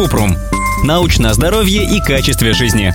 Купрум. 0.00 0.34
Научное 0.82 1.34
здоровье 1.34 1.84
и 1.84 2.00
качестве 2.00 2.54
жизни. 2.54 2.94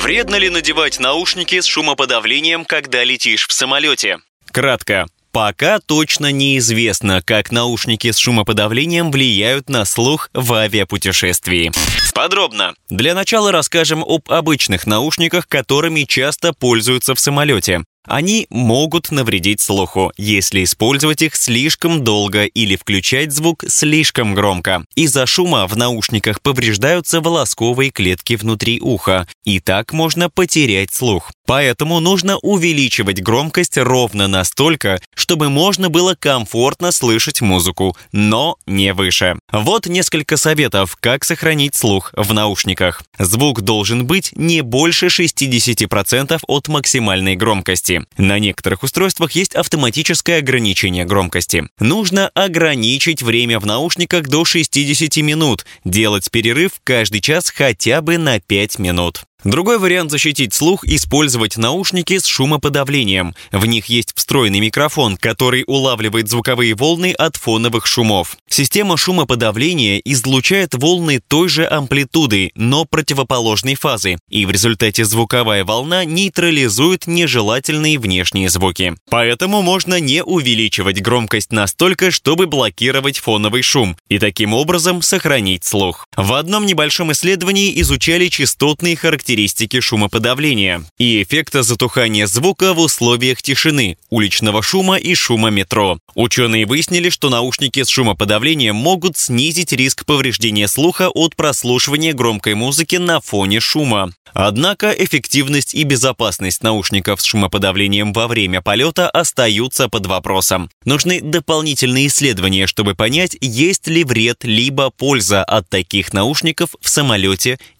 Вредно 0.00 0.36
ли 0.36 0.48
надевать 0.48 0.98
наушники 0.98 1.60
с 1.60 1.66
шумоподавлением, 1.66 2.64
когда 2.64 3.04
летишь 3.04 3.46
в 3.46 3.52
самолете? 3.52 4.16
Кратко. 4.50 5.08
Пока 5.30 5.78
точно 5.78 6.32
неизвестно, 6.32 7.20
как 7.22 7.52
наушники 7.52 8.10
с 8.10 8.16
шумоподавлением 8.16 9.10
влияют 9.10 9.68
на 9.68 9.84
слух 9.84 10.30
в 10.32 10.54
авиапутешествии. 10.54 11.70
Подробно. 12.14 12.72
Для 12.88 13.14
начала 13.14 13.52
расскажем 13.52 14.02
об 14.02 14.30
обычных 14.30 14.86
наушниках, 14.86 15.46
которыми 15.48 16.04
часто 16.04 16.54
пользуются 16.54 17.14
в 17.14 17.20
самолете. 17.20 17.84
Они 18.08 18.46
могут 18.48 19.10
навредить 19.10 19.60
слуху, 19.60 20.12
если 20.16 20.64
использовать 20.64 21.20
их 21.20 21.36
слишком 21.36 22.02
долго 22.02 22.44
или 22.44 22.74
включать 22.74 23.32
звук 23.32 23.64
слишком 23.68 24.34
громко. 24.34 24.84
Из-за 24.94 25.26
шума 25.26 25.66
в 25.66 25.76
наушниках 25.76 26.40
повреждаются 26.40 27.20
волосковые 27.20 27.90
клетки 27.90 28.34
внутри 28.34 28.80
уха, 28.80 29.28
и 29.44 29.60
так 29.60 29.92
можно 29.92 30.30
потерять 30.30 30.94
слух. 30.94 31.32
Поэтому 31.46 32.00
нужно 32.00 32.36
увеличивать 32.38 33.22
громкость 33.22 33.78
ровно 33.78 34.26
настолько, 34.26 35.00
чтобы 35.14 35.48
можно 35.48 35.88
было 35.88 36.14
комфортно 36.14 36.92
слышать 36.92 37.40
музыку, 37.40 37.96
но 38.12 38.56
не 38.66 38.92
выше. 38.92 39.38
Вот 39.50 39.86
несколько 39.86 40.36
советов, 40.36 40.96
как 41.00 41.24
сохранить 41.24 41.74
слух 41.74 42.12
в 42.14 42.34
наушниках. 42.34 43.02
Звук 43.18 43.62
должен 43.62 44.06
быть 44.06 44.32
не 44.36 44.60
больше 44.60 45.06
60% 45.06 46.38
от 46.46 46.68
максимальной 46.68 47.34
громкости. 47.34 47.97
На 48.16 48.38
некоторых 48.38 48.82
устройствах 48.82 49.32
есть 49.32 49.54
автоматическое 49.54 50.38
ограничение 50.38 51.04
громкости. 51.04 51.68
Нужно 51.78 52.28
ограничить 52.34 53.22
время 53.22 53.58
в 53.60 53.66
наушниках 53.66 54.28
до 54.28 54.44
60 54.44 55.16
минут, 55.18 55.66
делать 55.84 56.30
перерыв 56.30 56.72
каждый 56.84 57.20
час 57.20 57.50
хотя 57.50 58.00
бы 58.02 58.18
на 58.18 58.40
5 58.40 58.78
минут. 58.78 59.27
Другой 59.44 59.78
вариант 59.78 60.10
защитить 60.10 60.52
слух– 60.52 60.84
использовать 60.84 61.56
наушники 61.56 62.18
с 62.18 62.26
шумоподавлением. 62.26 63.36
В 63.52 63.66
них 63.66 63.86
есть 63.86 64.12
встроенный 64.16 64.58
микрофон, 64.58 65.16
который 65.16 65.62
улавливает 65.64 66.28
звуковые 66.28 66.74
волны 66.74 67.12
от 67.12 67.36
фоновых 67.36 67.86
шумов. 67.86 68.36
Система 68.48 68.96
шумоподавления 68.96 70.02
излучает 70.04 70.74
волны 70.74 71.20
той 71.20 71.48
же 71.48 71.64
амплитуды, 71.64 72.50
но 72.56 72.84
противоположной 72.84 73.76
фазы, 73.76 74.18
и 74.28 74.44
в 74.44 74.50
результате 74.50 75.04
звуковая 75.04 75.64
волна 75.64 76.04
нейтрализует 76.04 77.06
нежелательные 77.06 78.00
внешние 78.00 78.48
звуки. 78.48 78.96
Поэтому 79.08 79.62
можно 79.62 80.00
не 80.00 80.24
увеличивать 80.24 81.00
громкость 81.00 81.52
настолько, 81.52 82.10
чтобы 82.10 82.48
блокировать 82.48 83.18
фоновый 83.18 83.62
шум, 83.62 83.96
и 84.08 84.18
таким 84.18 84.52
образом 84.52 85.00
сохранить 85.00 85.64
слух. 85.64 86.08
В 86.16 86.32
одном 86.32 86.66
небольшом 86.66 87.12
исследовании 87.12 87.80
изучали 87.80 88.26
частотные 88.26 88.96
характеристики 88.96 89.27
характеристики 89.28 89.80
шумоподавления 89.80 90.82
и 90.96 91.22
эффекта 91.22 91.62
затухания 91.62 92.26
звука 92.26 92.72
в 92.72 92.78
условиях 92.78 93.42
тишины, 93.42 93.98
уличного 94.08 94.62
шума 94.62 94.96
и 94.96 95.14
шума 95.14 95.50
метро. 95.50 95.98
Ученые 96.14 96.64
выяснили, 96.64 97.10
что 97.10 97.28
наушники 97.28 97.82
с 97.82 97.88
шумоподавлением 97.88 98.76
могут 98.76 99.18
снизить 99.18 99.72
риск 99.72 100.06
повреждения 100.06 100.66
слуха 100.66 101.10
от 101.10 101.36
прослушивания 101.36 102.14
громкой 102.14 102.54
музыки 102.54 102.96
на 102.96 103.20
фоне 103.20 103.60
шума. 103.60 104.12
Однако 104.32 104.90
эффективность 104.90 105.74
и 105.74 105.82
безопасность 105.84 106.62
наушников 106.62 107.20
с 107.20 107.24
шумоподавлением 107.24 108.12
во 108.12 108.28
время 108.28 108.60
полета 108.60 109.10
остаются 109.10 109.88
под 109.88 110.06
вопросом. 110.06 110.70
Нужны 110.84 111.20
дополнительные 111.20 112.06
исследования, 112.06 112.66
чтобы 112.66 112.94
понять, 112.94 113.36
есть 113.40 113.88
ли 113.88 114.04
вред 114.04 114.44
либо 114.44 114.90
польза 114.90 115.44
от 115.44 115.68
таких 115.68 116.12
наушников 116.12 116.74
в 116.80 116.88
самолете 116.88 117.58